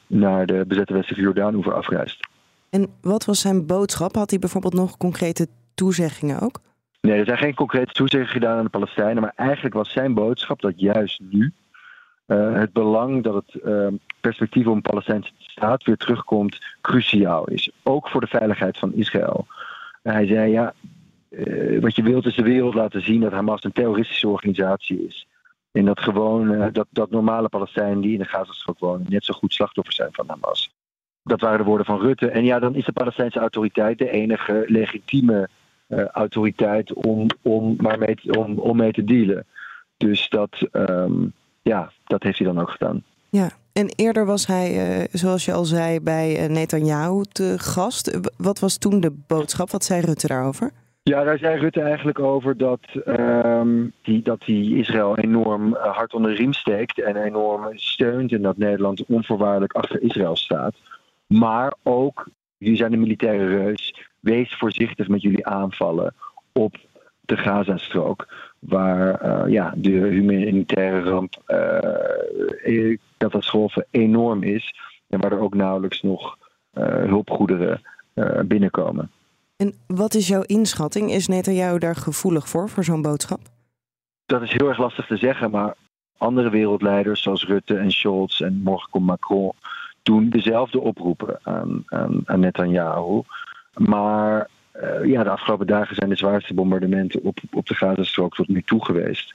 naar 0.06 0.46
de 0.46 0.64
bezette 0.69 0.93
westelijke 0.93 1.25
Jordaan-oever 1.25 1.75
afreist. 1.75 2.28
En 2.70 2.87
wat 3.00 3.25
was 3.25 3.40
zijn 3.40 3.66
boodschap? 3.66 4.14
Had 4.14 4.31
hij 4.31 4.38
bijvoorbeeld 4.38 4.75
nog 4.75 4.96
concrete 4.96 5.46
toezeggingen 5.75 6.40
ook? 6.40 6.60
Nee, 7.02 7.19
er 7.19 7.25
zijn 7.25 7.38
geen 7.38 7.54
concrete 7.54 7.93
toezeggingen 7.93 8.32
gedaan 8.32 8.58
aan 8.58 8.64
de 8.64 8.70
Palestijnen. 8.70 9.22
Maar 9.22 9.32
eigenlijk 9.37 9.75
was 9.75 9.93
zijn 9.93 10.14
boodschap 10.14 10.60
dat 10.60 10.81
juist 10.81 11.20
nu 11.20 11.52
uh, 12.26 12.54
het 12.54 12.72
belang 12.72 13.22
dat 13.22 13.34
het 13.34 13.62
uh, 13.64 13.87
perspectief 14.20 14.66
op 14.66 14.75
een 14.75 14.82
Palestijnse 14.82 15.32
staat 15.37 15.84
weer 15.84 15.96
terugkomt, 15.96 16.58
cruciaal 16.81 17.49
is. 17.49 17.70
Ook 17.82 18.08
voor 18.08 18.20
de 18.20 18.26
veiligheid 18.26 18.78
van 18.78 18.94
Israël. 18.94 19.46
Hij 20.02 20.26
zei: 20.26 20.50
Ja, 20.50 20.75
eh, 21.28 21.81
wat 21.81 21.96
je 21.96 22.02
wilt 22.02 22.26
is 22.26 22.34
de 22.34 22.43
wereld 22.43 22.75
laten 22.75 23.02
zien 23.02 23.20
dat 23.20 23.32
Hamas 23.32 23.64
een 23.64 23.72
terroristische 23.72 24.28
organisatie 24.28 25.06
is. 25.06 25.26
En 25.72 25.84
dat 25.84 26.00
gewoon 26.00 26.72
dat, 26.72 26.87
dat 26.90 27.10
normale 27.10 27.49
Palestijnen 27.49 28.00
die 28.00 28.12
in 28.12 28.19
de 28.19 28.25
Gazastrook 28.25 28.78
wonen 28.78 29.06
net 29.08 29.25
zo 29.25 29.34
goed 29.34 29.52
slachtoffer 29.52 29.94
zijn 29.94 30.12
van 30.12 30.28
Hamas. 30.28 30.70
Dat 31.22 31.40
waren 31.40 31.58
de 31.58 31.64
woorden 31.64 31.87
van 31.87 32.00
Rutte. 32.00 32.31
En 32.31 32.44
ja, 32.44 32.58
dan 32.58 32.75
is 32.75 32.84
de 32.84 32.93
Palestijnse 32.93 33.38
autoriteit 33.38 33.99
de 33.99 34.10
enige 34.10 34.64
legitieme 34.66 35.49
autoriteit 36.12 36.92
om, 36.92 37.26
om, 37.42 37.76
maar 37.80 37.98
mee, 37.98 38.16
om, 38.38 38.58
om 38.58 38.76
mee 38.76 38.92
te 38.92 39.04
dealen. 39.04 39.46
Dus 39.96 40.28
dat, 40.28 40.68
um, 40.72 41.32
ja, 41.62 41.92
dat 42.04 42.22
heeft 42.22 42.38
hij 42.38 42.46
dan 42.46 42.60
ook 42.60 42.70
gedaan. 42.70 43.02
Ja, 43.30 43.50
en 43.72 43.88
eerder 43.96 44.26
was 44.26 44.46
hij, 44.46 44.98
uh, 45.00 45.04
zoals 45.12 45.44
je 45.44 45.52
al 45.52 45.64
zei, 45.64 46.00
bij 46.00 46.44
uh, 46.44 46.54
Netanyahu 46.54 47.22
te 47.22 47.54
gast. 47.58 48.18
Wat 48.36 48.58
was 48.58 48.78
toen 48.78 49.00
de 49.00 49.12
boodschap? 49.26 49.70
Wat 49.70 49.84
zei 49.84 50.00
Rutte 50.00 50.26
daarover? 50.26 50.70
Ja, 51.02 51.24
daar 51.24 51.38
zei 51.38 51.58
Rutte 51.58 51.80
eigenlijk 51.80 52.18
over 52.18 52.56
dat 52.56 52.80
um, 53.06 53.92
die, 54.02 54.22
dat 54.22 54.40
die 54.40 54.76
Israël 54.76 55.18
enorm 55.18 55.74
hard 55.74 56.14
onder 56.14 56.30
de 56.30 56.36
riem 56.36 56.52
steekt 56.52 57.00
en 57.00 57.16
enorm 57.16 57.68
steunt 57.74 58.32
en 58.32 58.42
dat 58.42 58.56
Nederland 58.56 59.04
onvoorwaardelijk 59.06 59.72
achter 59.72 60.02
Israël 60.02 60.37
staat. 60.37 60.75
Maar 61.26 61.75
ook, 61.82 62.28
jullie 62.56 62.76
zijn 62.76 62.90
de 62.90 62.96
militaire 62.96 63.46
reus, 63.46 64.11
wees 64.23 64.57
voorzichtig 64.57 65.09
met 65.09 65.23
jullie 65.23 65.47
aanvallen 65.47 66.14
op 66.52 66.76
de 67.21 67.37
Gazastrook. 67.37 68.26
Waar 68.59 69.25
uh, 69.25 69.52
ja, 69.52 69.75
de 69.76 69.91
humanitaire 69.91 71.00
ramp, 71.00 71.43
uh, 72.64 72.97
catastrofe 73.19 73.87
enorm 73.91 74.43
is. 74.43 74.75
En 75.09 75.21
waar 75.21 75.33
er 75.33 75.41
ook 75.41 75.55
nauwelijks 75.55 76.02
nog 76.02 76.38
uh, 76.75 76.85
hulpgoederen 76.85 77.81
binnenkomen. 78.45 79.11
En 79.57 79.75
wat 79.87 80.14
is 80.14 80.29
jouw 80.29 80.43
inschatting? 80.43 81.11
Is 81.11 81.26
Netanyahu 81.26 81.79
daar 81.79 81.97
gevoelig 81.97 82.49
voor, 82.49 82.69
voor 82.69 82.85
zo'n 82.85 83.02
boodschap? 83.02 83.41
Dat 84.26 84.43
is 84.43 84.52
heel 84.52 84.69
erg 84.69 84.79
lastig 84.79 85.07
te 85.07 85.17
zeggen, 85.17 85.50
maar 85.50 85.75
andere 86.17 86.50
wereldleiders 86.50 87.23
zoals 87.23 87.47
Rutte 87.47 87.76
en 87.76 87.91
Scholz 87.91 88.41
en 88.41 88.61
morgen 88.64 88.91
komt 88.91 89.07
Macron 89.07 89.52
doen 90.02 90.31
dezelfde 90.31 90.81
oproepen 90.81 91.38
aan, 91.43 91.83
aan, 91.87 92.23
aan 92.25 92.41
Netanyahu. 92.41 93.23
Maar 93.76 94.49
uh, 94.76 95.05
ja, 95.05 95.23
de 95.23 95.31
afgelopen 95.31 95.67
dagen 95.67 95.95
zijn 95.95 96.09
de 96.09 96.17
zwaarste 96.17 96.55
bombardementen 96.55 97.23
op, 97.23 97.38
op 97.52 97.67
de 97.67 97.75
Gazastrook 97.75 98.35
tot 98.35 98.49
nu 98.49 98.62
toe 98.62 98.85
geweest. 98.85 99.35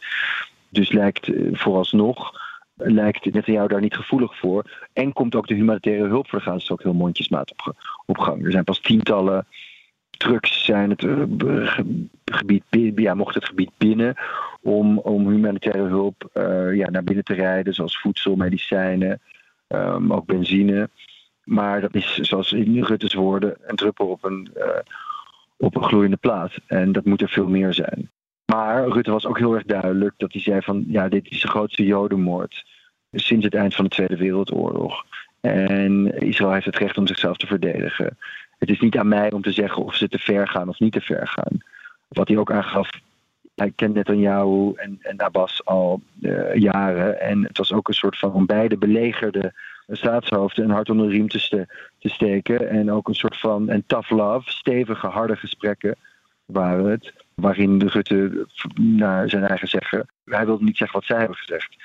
Dus 0.70 0.92
lijkt 0.92 1.28
uh, 1.28 1.56
vooralsnog 1.56 2.46
lijkt 2.74 3.34
Netanyahu 3.34 3.68
daar 3.68 3.82
niet 3.82 3.96
gevoelig 3.96 4.38
voor. 4.38 4.88
En 4.94 5.14
komt 5.14 5.36
ook 5.36 5.48
de 5.48 5.54
humanitaire 5.54 6.08
hulp 6.08 6.30
voor 6.30 6.40
de 6.40 6.46
Gazastrook 6.46 6.84
heel 6.84 6.94
mondjesmaat 6.94 7.52
op, 7.52 7.76
op 8.06 8.18
gang. 8.18 8.46
Er 8.46 8.52
zijn 8.52 8.64
pas 8.64 8.80
tientallen 8.80 9.48
trucks 10.10 10.66
zijn 10.66 10.90
het 10.90 11.04
uh, 11.04 11.80
gebied, 12.26 12.64
ja, 12.96 13.14
mocht 13.14 13.36
het 13.36 13.46
gebied 13.46 13.72
binnen 13.78 14.16
om, 14.62 14.98
om 14.98 15.30
humanitaire 15.30 15.88
hulp 15.88 16.30
ja, 16.74 16.90
naar 16.90 17.04
binnen 17.04 17.24
te 17.24 17.34
rijden, 17.34 17.74
zoals 17.74 18.00
voedsel, 18.00 18.36
medicijnen, 18.36 19.22
um, 19.68 20.14
ook 20.14 20.26
benzine. 20.26 20.90
Maar 21.48 21.82
dat 21.82 21.96
is, 21.96 22.16
zoals 22.16 22.52
in 22.52 22.84
Rutte's 22.84 23.14
woorden, 23.14 23.58
een 23.62 23.76
druppel 23.76 24.08
op 24.08 24.24
een, 24.24 24.50
uh, 24.58 24.66
op 25.58 25.76
een 25.76 25.84
gloeiende 25.84 26.18
plaat. 26.18 26.54
En 26.66 26.92
dat 26.92 27.06
moet 27.06 27.22
er 27.22 27.30
veel 27.30 27.48
meer 27.48 27.74
zijn. 27.74 28.10
Maar 28.46 28.88
Rutte 28.88 29.12
was 29.12 29.26
ook 29.26 29.38
heel 29.38 29.54
erg 29.54 29.64
duidelijk 29.64 30.14
dat 30.18 30.34
hij 30.34 30.42
zei 30.42 30.62
van... 30.62 30.84
ja, 30.88 31.08
dit 31.08 31.30
is 31.30 31.42
de 31.42 31.48
grootste 31.48 31.86
jodenmoord 31.86 32.66
sinds 33.12 33.46
het 33.46 33.56
eind 33.56 33.76
van 33.76 33.84
de 33.84 33.90
Tweede 33.90 34.18
Wereldoorlog. 34.18 35.06
En 35.42 36.20
Israël 36.20 36.54
heeft 36.54 36.66
het 36.66 36.78
recht 36.78 36.98
om 36.98 37.08
zichzelf 37.08 37.38
te 37.38 37.48
verdedigen. 37.48 38.18
Het 38.58 38.70
is 38.70 38.80
niet 38.80 38.98
aan 38.98 39.08
mij 39.08 39.32
om 39.32 39.42
te 39.42 39.52
zeggen 39.52 39.84
of 39.84 39.96
ze 39.96 40.08
te 40.08 40.20
ver 40.20 40.48
gaan 40.48 40.70
of 40.70 40.80
niet 40.80 40.94
te 40.94 41.02
ver 41.02 41.28
gaan. 41.28 41.58
Wat 42.08 42.28
hij 42.28 42.38
ook 42.38 42.52
aangaf 42.52 42.90
Hij 43.56 43.72
kent 43.76 43.94
Netanyahu 43.94 44.74
en, 44.76 44.98
en 45.02 45.22
Abbas 45.22 45.66
al 45.66 46.02
uh, 46.22 46.56
jaren. 46.56 47.20
En 47.20 47.44
het 47.44 47.58
was 47.58 47.74
ook 47.74 47.88
een 47.88 47.94
soort 47.94 48.18
van 48.18 48.46
beide 48.46 48.78
belegerde 48.78 49.54
staatshoofden 49.88 50.64
een 50.64 50.72
hart 50.72 50.90
onder 50.90 51.08
de 51.08 51.12
riem 51.12 51.28
te, 51.28 51.68
te, 52.00 52.10
steken. 52.10 52.70
En 52.70 52.92
ook 52.92 53.08
een 53.08 53.16
soort 53.16 53.40
van 53.40 53.70
en 53.70 53.84
tough 53.88 54.12
love, 54.12 54.52
stevige, 54.52 55.08
harde 55.08 55.36
gesprekken 55.36 55.96
waren 56.46 56.86
het. 56.86 57.14
Waarin 57.36 57.82
Rutte 57.82 58.48
naar 58.76 59.30
zijn 59.30 59.44
eigen 59.44 59.68
zeggen, 59.68 60.08
hij 60.26 60.46
wilde 60.46 60.64
niet 60.64 60.78
zeggen 60.78 61.00
wat 61.00 61.08
zij 61.08 61.18
hebben 61.18 61.38
gezegd. 61.38 61.76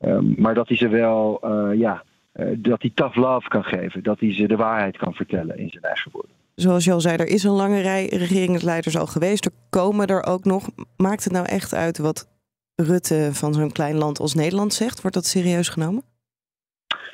Um, 0.00 0.34
maar 0.38 0.54
dat 0.54 0.68
hij 0.68 0.76
ze 0.76 0.88
wel, 0.88 1.40
uh, 1.44 1.78
ja, 1.78 2.02
uh, 2.34 2.46
dat 2.56 2.82
hij 2.82 2.90
tough 2.94 3.16
love 3.16 3.48
kan 3.48 3.64
geven. 3.64 4.02
Dat 4.02 4.20
hij 4.20 4.34
ze 4.34 4.46
de 4.46 4.56
waarheid 4.56 4.96
kan 4.96 5.14
vertellen 5.14 5.58
in 5.58 5.70
zijn 5.70 5.82
eigen 5.82 6.10
woorden. 6.12 6.30
Zoals 6.54 6.84
je 6.84 6.92
al 6.92 7.00
zei, 7.00 7.16
er 7.16 7.26
is 7.26 7.44
een 7.44 7.50
lange 7.50 7.80
rij 7.80 8.06
regeringsleiders 8.06 8.96
al 8.96 9.06
geweest. 9.06 9.44
Er 9.44 9.52
komen 9.70 10.06
er 10.06 10.24
ook 10.24 10.44
nog. 10.44 10.68
Maakt 10.96 11.24
het 11.24 11.32
nou 11.32 11.46
echt 11.46 11.74
uit 11.74 11.98
wat 11.98 12.28
Rutte 12.74 13.28
van 13.32 13.54
zo'n 13.54 13.72
klein 13.72 13.96
land 13.96 14.20
als 14.20 14.34
Nederland 14.34 14.74
zegt? 14.74 15.00
Wordt 15.00 15.16
dat 15.16 15.26
serieus 15.26 15.68
genomen? 15.68 16.02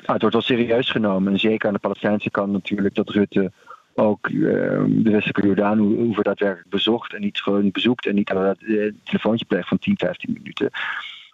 Nou, 0.05 0.13
het 0.13 0.21
wordt 0.21 0.47
wel 0.47 0.57
serieus 0.57 0.89
genomen. 0.89 1.33
En 1.33 1.39
zeker 1.39 1.67
aan 1.67 1.73
de 1.73 1.79
Palestijnse 1.79 2.29
kant 2.29 2.51
natuurlijk 2.51 2.95
dat 2.95 3.09
Rutte 3.09 3.51
ook 3.95 4.29
uh, 4.29 4.43
de 4.87 5.11
westelijke 5.11 5.45
Jordaan 5.45 5.77
hoeven 5.77 6.23
daadwerkelijk 6.23 6.69
bezocht 6.69 7.13
en 7.13 7.21
niet 7.21 7.41
gewoon 7.41 7.71
bezoekt 7.71 8.05
en 8.05 8.15
niet 8.15 8.29
aan 8.29 8.45
het 8.45 8.93
telefoontje 9.03 9.45
pleegt 9.45 9.67
van 9.67 9.79
10, 9.79 9.97
15 9.97 10.33
minuten. 10.33 10.69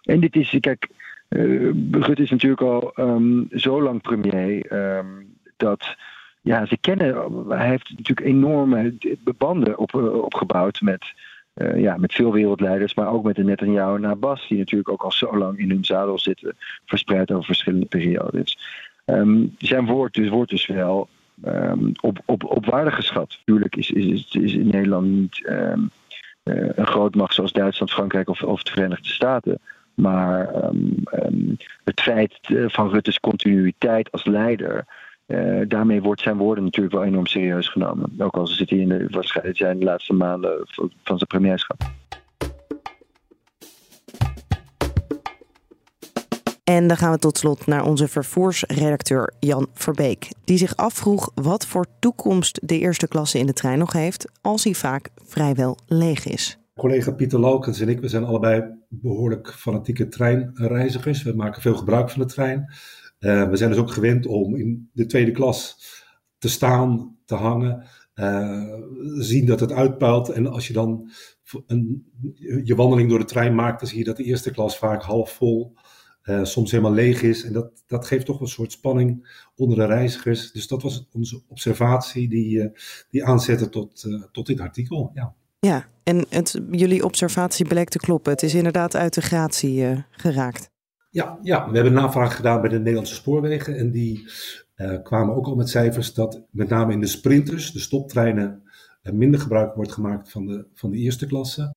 En 0.02 0.20
dit 0.20 0.36
is, 0.36 0.56
kijk, 0.60 0.88
uh, 1.28 1.70
Rutte 1.90 2.22
is 2.22 2.30
natuurlijk 2.30 2.60
al 2.60 2.92
um, 2.96 3.48
zo 3.50 3.82
lang 3.82 4.00
premier 4.00 4.72
um, 4.72 5.36
dat 5.56 5.96
ja, 6.40 6.66
ze 6.66 6.78
kennen, 6.80 7.32
hij 7.48 7.68
heeft 7.68 7.90
natuurlijk 7.90 8.26
enorme 8.26 8.94
banden 9.38 9.78
op, 9.78 9.94
opgebouwd 9.94 10.80
met, 10.80 11.12
ja, 11.76 11.96
met 11.96 12.12
veel 12.14 12.32
wereldleiders, 12.32 12.94
maar 12.94 13.08
ook 13.08 13.24
met 13.24 13.36
de 13.36 13.44
Netanyahu 13.44 13.96
en 13.96 14.06
Abbas, 14.06 14.48
die 14.48 14.58
natuurlijk 14.58 14.90
ook 14.90 15.02
al 15.02 15.12
zo 15.12 15.38
lang 15.38 15.58
in 15.58 15.70
hun 15.70 15.84
zadel 15.84 16.18
zitten, 16.18 16.56
verspreid 16.84 17.30
over 17.30 17.44
verschillende 17.44 17.86
periodes. 17.86 18.58
Um, 19.06 19.54
zijn 19.58 19.86
woord 19.86 20.14
dus, 20.14 20.28
wordt 20.28 20.50
dus 20.50 20.66
wel 20.66 21.08
um, 21.44 21.92
op, 22.00 22.18
op, 22.24 22.44
op 22.44 22.66
waarde 22.66 22.90
geschat. 22.90 23.38
Natuurlijk 23.38 23.76
is, 23.76 23.90
is, 23.90 24.26
is 24.30 24.52
in 24.52 24.66
Nederland 24.66 25.06
niet 25.06 25.46
um, 25.48 25.90
uh, 26.44 26.68
een 26.74 26.86
grootmacht 26.86 27.34
zoals 27.34 27.52
Duitsland, 27.52 27.90
Frankrijk 27.92 28.28
of, 28.28 28.42
of 28.42 28.62
de 28.62 28.70
Verenigde 28.70 29.08
Staten. 29.08 29.58
Maar 29.94 30.50
het 31.84 32.00
feit 32.00 32.38
van 32.66 32.90
Rutte's 32.90 33.20
continuïteit 33.20 34.12
als 34.12 34.24
leider, 34.24 34.86
uh, 35.30 35.68
daarmee 35.68 36.02
wordt 36.02 36.20
zijn 36.20 36.36
woorden 36.36 36.64
natuurlijk 36.64 36.94
wel 36.94 37.04
enorm 37.04 37.26
serieus 37.26 37.68
genomen. 37.68 38.12
Ook 38.18 38.34
al 38.36 38.46
zit 38.46 38.70
hij 38.70 38.78
in 38.78 38.88
de, 38.88 39.06
waarschijnlijk 39.10 39.56
zijn 39.56 39.78
de 39.78 39.84
laatste 39.84 40.12
maanden 40.12 40.66
van 41.02 41.16
zijn 41.16 41.26
premierschap. 41.28 41.90
En 46.64 46.86
dan 46.86 46.96
gaan 46.96 47.12
we 47.12 47.18
tot 47.18 47.38
slot 47.38 47.66
naar 47.66 47.84
onze 47.84 48.08
vervoersredacteur 48.08 49.32
Jan 49.40 49.66
Verbeek. 49.74 50.28
Die 50.44 50.58
zich 50.58 50.76
afvroeg 50.76 51.30
wat 51.34 51.66
voor 51.66 51.86
toekomst 51.98 52.68
de 52.68 52.78
eerste 52.78 53.08
klasse 53.08 53.38
in 53.38 53.46
de 53.46 53.52
trein 53.52 53.78
nog 53.78 53.92
heeft 53.92 54.30
als 54.40 54.64
hij 54.64 54.74
vaak 54.74 55.08
vrijwel 55.24 55.78
leeg 55.86 56.26
is. 56.26 56.58
Collega 56.74 57.10
Pieter 57.10 57.38
Lalkens 57.38 57.80
en 57.80 57.88
ik, 57.88 58.00
we 58.00 58.08
zijn 58.08 58.24
allebei 58.24 58.64
behoorlijk 58.88 59.52
fanatieke 59.52 60.08
treinreizigers. 60.08 61.22
We 61.22 61.34
maken 61.34 61.62
veel 61.62 61.74
gebruik 61.74 62.10
van 62.10 62.20
de 62.20 62.26
trein. 62.26 62.72
Uh, 63.20 63.48
we 63.48 63.56
zijn 63.56 63.70
dus 63.70 63.78
ook 63.78 63.90
gewend 63.90 64.26
om 64.26 64.56
in 64.56 64.90
de 64.92 65.06
tweede 65.06 65.30
klas 65.30 65.76
te 66.38 66.48
staan, 66.48 67.16
te 67.24 67.34
hangen. 67.34 67.86
Uh, 68.14 68.74
zien 69.18 69.46
dat 69.46 69.60
het 69.60 69.72
uitpuilt. 69.72 70.28
En 70.28 70.46
als 70.46 70.66
je 70.66 70.72
dan 70.72 71.10
een, 71.66 72.10
je 72.64 72.74
wandeling 72.74 73.08
door 73.08 73.18
de 73.18 73.24
trein 73.24 73.54
maakt, 73.54 73.80
dan 73.80 73.88
zie 73.88 73.98
je 73.98 74.04
dat 74.04 74.16
de 74.16 74.24
eerste 74.24 74.50
klas 74.50 74.78
vaak 74.78 75.02
half 75.02 75.30
vol 75.32 75.74
uh, 76.24 76.44
soms 76.44 76.70
helemaal 76.70 76.92
leeg 76.92 77.22
is. 77.22 77.44
En 77.44 77.52
dat, 77.52 77.82
dat 77.86 78.06
geeft 78.06 78.26
toch 78.26 78.40
een 78.40 78.46
soort 78.46 78.72
spanning 78.72 79.42
onder 79.56 79.76
de 79.76 79.86
reizigers. 79.86 80.52
Dus 80.52 80.66
dat 80.66 80.82
was 80.82 81.08
onze 81.12 81.42
observatie 81.48 82.28
die, 82.28 82.70
die 83.10 83.24
aanzette 83.24 83.68
tot, 83.68 84.06
tot 84.32 84.46
dit 84.46 84.60
artikel. 84.60 85.10
Ja, 85.14 85.34
ja 85.58 85.88
en 86.02 86.24
het, 86.28 86.60
jullie 86.70 87.04
observatie 87.04 87.68
bleek 87.68 87.88
te 87.88 87.98
kloppen. 87.98 88.32
Het 88.32 88.42
is 88.42 88.54
inderdaad 88.54 88.96
uit 88.96 89.14
de 89.14 89.22
gratie 89.22 90.04
geraakt. 90.10 90.70
Ja, 91.10 91.38
ja, 91.42 91.70
we 91.70 91.74
hebben 91.74 91.92
navraag 91.92 92.36
gedaan 92.36 92.60
bij 92.60 92.70
de 92.70 92.78
Nederlandse 92.78 93.14
spoorwegen. 93.14 93.76
En 93.76 93.90
die 93.90 94.30
kwamen 95.02 95.34
ook 95.34 95.46
al 95.46 95.54
met 95.54 95.68
cijfers 95.68 96.14
dat 96.14 96.42
met 96.50 96.68
name 96.68 96.92
in 96.92 97.00
de 97.00 97.06
sprinters, 97.06 97.72
de 97.72 97.78
stoptreinen, 97.78 98.62
minder 99.02 99.40
gebruik 99.40 99.74
wordt 99.74 99.92
gemaakt 99.92 100.30
van 100.30 100.46
de, 100.46 100.66
van 100.74 100.90
de 100.90 100.96
eerste 100.96 101.26
klasse. 101.26 101.74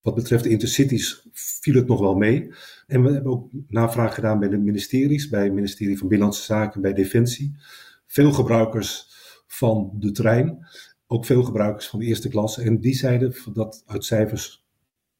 Wat 0.00 0.14
betreft 0.14 0.44
de 0.44 0.50
intercities 0.50 1.26
viel 1.32 1.74
het 1.74 1.86
nog 1.86 2.00
wel 2.00 2.14
mee. 2.14 2.52
En 2.86 3.02
we 3.02 3.12
hebben 3.12 3.32
ook 3.32 3.48
navraag 3.68 4.14
gedaan 4.14 4.38
bij 4.38 4.48
de 4.48 4.58
ministeries, 4.58 5.28
bij 5.28 5.44
het 5.44 5.52
ministerie 5.52 5.98
van 5.98 6.08
Binnenlandse 6.08 6.44
Zaken, 6.44 6.80
bij 6.80 6.92
Defensie. 6.92 7.56
Veel 8.06 8.32
gebruikers 8.32 9.08
van 9.46 9.90
de 9.94 10.10
trein, 10.10 10.66
ook 11.06 11.24
veel 11.24 11.42
gebruikers 11.42 11.88
van 11.88 11.98
de 11.98 12.04
eerste 12.04 12.28
klasse. 12.28 12.62
En 12.62 12.80
die 12.80 12.94
zeiden 12.94 13.34
dat 13.52 13.82
uit 13.86 14.04
cijfers 14.04 14.66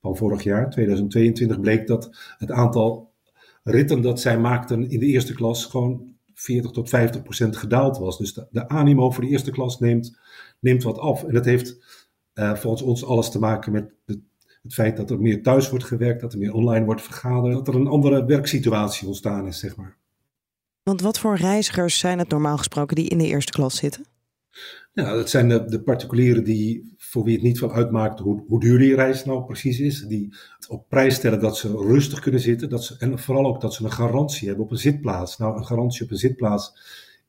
van 0.00 0.16
vorig 0.16 0.42
jaar, 0.42 0.70
2022, 0.70 1.60
bleek 1.60 1.86
dat 1.86 2.34
het 2.38 2.50
aantal 2.50 3.14
ritten 3.68 4.00
dat 4.00 4.20
zij 4.20 4.38
maakten 4.38 4.90
in 4.90 5.00
de 5.00 5.06
eerste 5.06 5.34
klas 5.34 5.64
gewoon 5.64 6.14
40 6.34 6.70
tot 6.70 6.88
50 6.88 7.22
procent 7.22 7.56
gedaald 7.56 7.98
was. 7.98 8.18
Dus 8.18 8.34
de, 8.50 8.68
animo 8.68 9.10
voor 9.10 9.24
de 9.24 9.30
eerste 9.30 9.50
klas 9.50 9.78
neemt, 9.78 10.18
neemt 10.60 10.82
wat 10.82 10.98
af. 10.98 11.24
En 11.24 11.34
dat 11.34 11.44
heeft 11.44 11.76
uh, 12.34 12.54
volgens 12.54 12.82
ons 12.82 13.04
alles 13.04 13.30
te 13.30 13.38
maken 13.38 13.72
met 13.72 13.92
het 14.62 14.74
feit 14.74 14.96
dat 14.96 15.10
er 15.10 15.20
meer 15.20 15.42
thuis 15.42 15.70
wordt 15.70 15.84
gewerkt, 15.84 16.20
dat 16.20 16.32
er 16.32 16.38
meer 16.38 16.52
online 16.52 16.84
wordt 16.84 17.02
vergaderd, 17.02 17.54
dat 17.54 17.68
er 17.68 17.80
een 17.80 17.86
andere 17.86 18.24
werksituatie 18.24 19.06
ontstaan 19.06 19.46
is, 19.46 19.58
zeg 19.58 19.76
maar. 19.76 19.96
Want 20.82 21.00
wat 21.00 21.18
voor 21.18 21.36
reizigers 21.36 21.98
zijn 21.98 22.18
het 22.18 22.28
normaal 22.28 22.56
gesproken 22.56 22.96
die 22.96 23.08
in 23.08 23.18
de 23.18 23.26
eerste 23.26 23.52
klas 23.52 23.76
zitten? 23.76 24.06
Ja, 24.96 25.14
dat 25.14 25.30
zijn 25.30 25.48
de, 25.48 25.64
de 25.64 25.80
particulieren 25.80 26.44
die, 26.44 26.94
voor 26.96 27.24
wie 27.24 27.34
het 27.34 27.42
niet 27.42 27.58
van 27.58 27.70
uitmaakt 27.70 28.18
hoe, 28.18 28.44
hoe 28.48 28.60
duur 28.60 28.78
die 28.78 28.94
reis 28.94 29.24
nou 29.24 29.44
precies 29.44 29.80
is. 29.80 30.06
Die 30.06 30.34
op 30.68 30.88
prijs 30.88 31.14
stellen 31.14 31.40
dat 31.40 31.56
ze 31.56 31.68
rustig 31.68 32.20
kunnen 32.20 32.40
zitten. 32.40 32.68
Dat 32.68 32.84
ze, 32.84 32.96
en 32.98 33.18
vooral 33.18 33.46
ook 33.46 33.60
dat 33.60 33.74
ze 33.74 33.84
een 33.84 33.92
garantie 33.92 34.48
hebben 34.48 34.64
op 34.64 34.70
een 34.70 34.76
zitplaats. 34.78 35.38
Nou, 35.38 35.56
een 35.56 35.66
garantie 35.66 36.04
op 36.04 36.10
een 36.10 36.16
zitplaats 36.16 36.72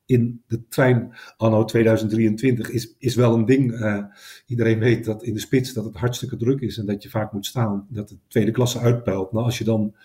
in 0.06 0.44
de 0.48 0.68
trein 0.68 1.16
anno 1.38 1.64
2023 1.64 2.70
is, 2.70 2.96
is 2.98 3.16
wel 3.16 3.34
een 3.34 3.46
ding. 3.46 3.72
Uh, 3.72 4.04
iedereen 4.46 4.80
weet 4.80 5.06
dat 5.06 5.24
in 5.24 5.34
de 5.34 5.40
spits 5.40 5.74
dat 5.74 5.86
het 5.86 5.96
hartstikke 5.96 6.38
druk 6.38 6.62
is 6.62 6.78
en 6.78 6.86
dat 6.86 7.04
je 7.04 7.10
vaak 7.10 7.34
moet 7.34 7.46
staan. 7.46 7.88
Dat 7.90 8.10
de 8.10 8.18
tweede 8.28 8.52
klasse 8.52 8.80
uitpeilt. 8.80 9.32
Nou, 9.32 9.46
als 9.46 9.58
je 9.58 9.64
dan 9.64 9.96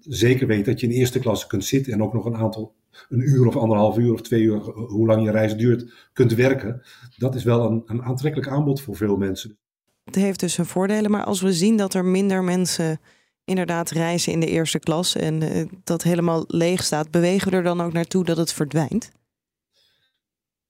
zeker 0.00 0.46
weet 0.46 0.64
dat 0.64 0.80
je 0.80 0.86
in 0.86 0.92
de 0.92 0.98
eerste 0.98 1.18
klasse 1.18 1.46
kunt 1.46 1.64
zitten 1.64 1.92
en 1.92 2.02
ook 2.02 2.12
nog 2.12 2.24
een 2.24 2.36
aantal, 2.36 2.74
een 3.08 3.28
uur 3.28 3.46
of 3.46 3.56
anderhalf 3.56 3.98
uur 3.98 4.12
of 4.12 4.20
twee 4.20 4.42
uur, 4.42 4.58
hoe 4.72 5.06
lang 5.06 5.24
je 5.24 5.30
reis 5.30 5.56
duurt, 5.56 6.08
kunt 6.12 6.34
werken. 6.34 6.82
Dat 7.16 7.34
is 7.34 7.44
wel 7.44 7.70
een, 7.70 7.82
een 7.86 8.02
aantrekkelijk 8.02 8.50
aanbod 8.50 8.80
voor 8.80 8.96
veel 8.96 9.16
mensen. 9.16 9.58
Het 10.04 10.14
heeft 10.14 10.40
dus 10.40 10.54
zijn 10.54 10.66
voordelen, 10.66 11.10
maar 11.10 11.24
als 11.24 11.40
we 11.40 11.52
zien 11.52 11.76
dat 11.76 11.94
er 11.94 12.04
minder 12.04 12.44
mensen 12.44 13.00
inderdaad 13.44 13.90
reizen 13.90 14.32
in 14.32 14.40
de 14.40 14.46
eerste 14.46 14.78
klas 14.78 15.16
en 15.16 15.42
uh, 15.42 15.64
dat 15.84 16.02
helemaal 16.02 16.44
leeg 16.46 16.82
staat, 16.82 17.10
bewegen 17.10 17.50
we 17.50 17.56
er 17.56 17.62
dan 17.62 17.80
ook 17.80 17.92
naartoe 17.92 18.24
dat 18.24 18.36
het 18.36 18.52
verdwijnt? 18.52 19.10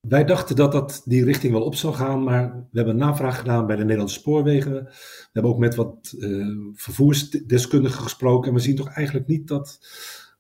Wij 0.09 0.25
dachten 0.25 0.57
dat 0.57 0.73
dat 0.73 1.03
die 1.05 1.25
richting 1.25 1.53
wel 1.53 1.63
op 1.63 1.75
zou 1.75 1.95
gaan, 1.95 2.23
maar 2.23 2.53
we 2.53 2.79
hebben 2.79 2.97
navraag 2.97 3.39
gedaan 3.39 3.67
bij 3.67 3.77
de 3.77 3.83
Nederlandse 3.83 4.19
spoorwegen. 4.19 4.73
We 4.73 5.29
hebben 5.33 5.53
ook 5.53 5.59
met 5.59 5.75
wat 5.75 6.15
uh, 6.19 6.47
vervoersdeskundigen 6.75 8.03
gesproken 8.03 8.49
en 8.49 8.55
we 8.55 8.61
zien 8.61 8.77
toch 8.77 8.89
eigenlijk 8.89 9.27
niet 9.27 9.49
dat, 9.49 9.79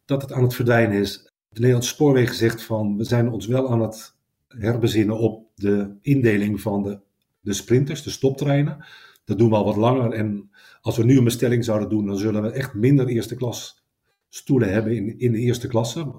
dat 0.04 0.22
het 0.22 0.32
aan 0.32 0.42
het 0.42 0.54
verdwijnen 0.54 1.00
is. 1.00 1.31
De 1.52 1.60
Nederlandse 1.60 1.94
spoorwegen 1.94 2.34
zegt 2.34 2.62
van 2.62 2.96
we 2.96 3.04
zijn 3.04 3.30
ons 3.30 3.46
wel 3.46 3.70
aan 3.70 3.80
het 3.80 4.14
herbezinnen 4.48 5.18
op 5.18 5.50
de 5.54 5.96
indeling 6.00 6.60
van 6.60 6.82
de, 6.82 6.98
de 7.40 7.52
sprinters, 7.52 8.02
de 8.02 8.10
stoptreinen. 8.10 8.84
Dat 9.24 9.38
doen 9.38 9.48
we 9.48 9.56
al 9.56 9.64
wat 9.64 9.76
langer 9.76 10.12
en 10.12 10.50
als 10.80 10.96
we 10.96 11.04
nu 11.04 11.18
een 11.18 11.24
bestelling 11.24 11.64
zouden 11.64 11.88
doen, 11.88 12.06
dan 12.06 12.18
zullen 12.18 12.42
we 12.42 12.50
echt 12.50 12.74
minder 12.74 13.06
eerste 13.06 13.34
klas 13.34 13.84
stoelen 14.28 14.72
hebben 14.72 14.96
in, 14.96 15.18
in 15.18 15.32
de 15.32 15.38
eerste 15.38 15.68
klasse. 15.68 16.12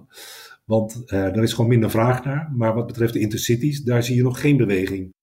Want 0.66 1.04
uh, 1.06 1.20
er 1.20 1.44
is 1.44 1.54
gewoon 1.54 1.70
minder 1.70 1.92
vraag 1.92 2.24
naar. 2.24 2.52
Maar 2.56 2.74
wat 2.74 2.88
betreft 2.88 3.14
de 3.14 3.20
intercities, 3.20 3.84
daar 3.84 4.04
zie 4.04 4.16
je 4.16 4.24
nog 4.24 4.42
geen 4.42 4.58
beweging. 4.58 5.14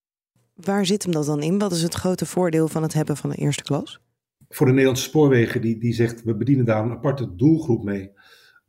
Waar 0.53 0.85
zit 0.85 1.03
hem 1.03 1.11
dat 1.11 1.25
dan 1.25 1.41
in? 1.41 1.59
Wat 1.59 1.71
is 1.71 1.81
het 1.81 1.93
grote 1.93 2.25
voordeel 2.25 2.67
van 2.67 2.81
het 2.81 2.93
hebben 2.93 3.17
van 3.17 3.29
een 3.29 3.35
eerste 3.35 3.63
klas? 3.63 4.01
Voor 4.49 4.65
de 4.65 4.71
Nederlandse 4.71 5.07
spoorwegen, 5.07 5.61
die, 5.61 5.77
die 5.77 5.93
zegt 5.93 6.23
we 6.23 6.35
bedienen 6.35 6.65
daar 6.65 6.83
een 6.83 6.91
aparte 6.91 7.35
doelgroep 7.35 7.83
mee. 7.83 8.11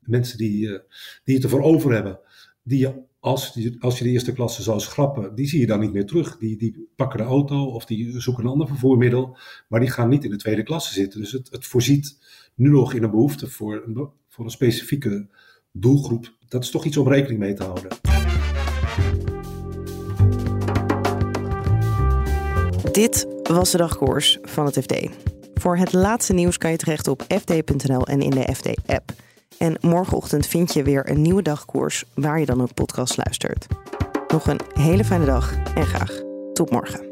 Mensen 0.02 0.38
die, 0.38 0.66
uh, 0.66 0.78
die 1.24 1.34
het 1.34 1.44
ervoor 1.44 1.62
over 1.62 1.92
hebben. 1.92 2.18
Die 2.62 2.78
je, 2.78 3.02
als, 3.20 3.58
als 3.78 3.98
je 3.98 4.04
de 4.04 4.10
eerste 4.10 4.32
klasse 4.32 4.62
zou 4.62 4.80
schrappen, 4.80 5.34
die 5.34 5.46
zie 5.46 5.60
je 5.60 5.66
dan 5.66 5.80
niet 5.80 5.92
meer 5.92 6.06
terug. 6.06 6.38
Die, 6.38 6.56
die 6.56 6.88
pakken 6.96 7.18
de 7.18 7.24
auto 7.24 7.64
of 7.64 7.84
die 7.84 8.20
zoeken 8.20 8.44
een 8.44 8.50
ander 8.50 8.66
vervoermiddel. 8.66 9.36
Maar 9.68 9.80
die 9.80 9.90
gaan 9.90 10.08
niet 10.08 10.24
in 10.24 10.30
de 10.30 10.36
tweede 10.36 10.62
klasse 10.62 10.92
zitten. 10.92 11.20
Dus 11.20 11.32
het, 11.32 11.48
het 11.50 11.66
voorziet 11.66 12.18
nu 12.54 12.70
nog 12.70 12.94
in 12.94 13.02
een 13.02 13.10
behoefte 13.10 13.50
voor 13.50 13.82
een, 13.86 14.08
voor 14.28 14.44
een 14.44 14.50
specifieke 14.50 15.28
doelgroep 15.72 16.32
dat 16.52 16.62
is 16.62 16.70
toch 16.70 16.84
iets 16.84 16.96
om 16.96 17.08
rekening 17.08 17.40
mee 17.40 17.54
te 17.54 17.64
houden. 17.64 17.90
Dit 22.92 23.26
was 23.42 23.70
de 23.70 23.76
dagkoers 23.76 24.38
van 24.42 24.66
het 24.66 24.78
FD. 24.78 25.08
Voor 25.54 25.76
het 25.76 25.92
laatste 25.92 26.32
nieuws 26.32 26.58
kan 26.58 26.70
je 26.70 26.76
terecht 26.76 27.08
op 27.08 27.22
fd.nl 27.28 28.06
en 28.06 28.20
in 28.20 28.30
de 28.30 28.54
FD-app. 28.54 29.12
En 29.62 29.76
morgenochtend 29.80 30.46
vind 30.46 30.72
je 30.72 30.82
weer 30.82 31.10
een 31.10 31.22
nieuwe 31.22 31.42
dagkoers 31.42 32.04
waar 32.14 32.40
je 32.40 32.46
dan 32.46 32.60
een 32.60 32.74
podcast 32.74 33.16
luistert. 33.16 33.66
Nog 34.28 34.46
een 34.46 34.60
hele 34.74 35.04
fijne 35.04 35.24
dag 35.24 35.54
en 35.74 35.86
graag 35.86 36.20
tot 36.52 36.70
morgen. 36.70 37.11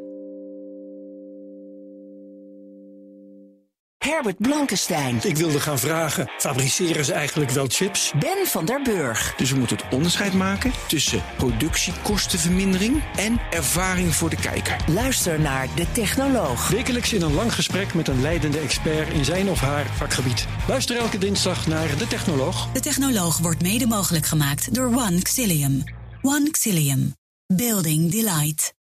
Herbert 4.11 4.39
Blankenstein. 4.39 5.19
Ik 5.23 5.37
wilde 5.37 5.61
gaan 5.61 5.79
vragen, 5.79 6.31
fabriceren 6.39 7.05
ze 7.05 7.13
eigenlijk 7.13 7.51
wel 7.51 7.67
chips? 7.69 8.13
Ben 8.19 8.47
van 8.47 8.65
der 8.65 8.83
Burg. 8.83 9.35
Dus 9.37 9.51
we 9.51 9.59
moeten 9.59 9.77
het 9.77 9.95
onderscheid 9.95 10.33
maken 10.33 10.73
tussen 10.89 11.23
productiekostenvermindering 11.37 13.03
en 13.17 13.41
ervaring 13.51 14.15
voor 14.15 14.31
de 14.31 14.37
kijker. 14.37 14.77
Luister 14.87 15.41
naar 15.41 15.69
De 15.75 15.93
Technoloog. 15.93 16.69
Wekelijks 16.69 17.13
in 17.13 17.23
een 17.23 17.35
lang 17.35 17.55
gesprek 17.55 17.95
met 17.95 18.09
een 18.09 18.21
leidende 18.21 18.59
expert 18.59 19.13
in 19.13 19.25
zijn 19.25 19.49
of 19.49 19.61
haar 19.61 19.87
vakgebied. 19.87 20.47
Luister 20.69 20.97
elke 20.97 21.19
dinsdag 21.19 21.67
naar 21.67 21.97
De 21.99 22.07
Technoloog. 22.07 22.73
De 22.73 22.81
Technoloog 22.81 23.39
wordt 23.39 23.63
mede 23.63 23.87
mogelijk 23.87 24.27
gemaakt 24.27 24.75
door 24.75 24.87
One 24.87 25.23
Xilium. 25.23 25.85
One 26.23 26.51
Xilium. 26.51 27.15
Building 27.47 28.11
Delight. 28.11 28.79